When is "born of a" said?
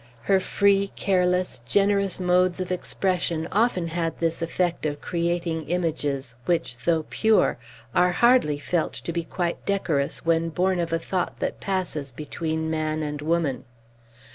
10.49-10.97